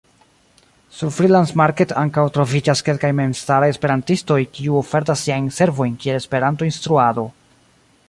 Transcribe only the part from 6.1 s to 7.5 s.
Esperanto-instruado.